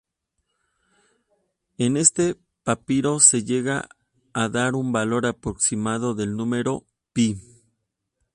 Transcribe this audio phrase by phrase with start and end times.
[1.77, 3.87] En este papiro se llega
[4.33, 7.39] a dar un valor aproximado del número pi.